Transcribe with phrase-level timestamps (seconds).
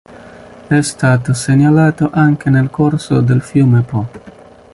[0.67, 4.09] È stato segnalato anche nel corso del fiume Po.